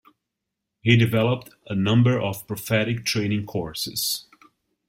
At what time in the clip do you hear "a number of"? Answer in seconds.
1.67-2.47